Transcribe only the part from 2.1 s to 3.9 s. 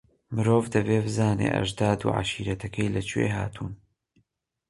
عەشیرەتەکەی لەکوێ هاتوون.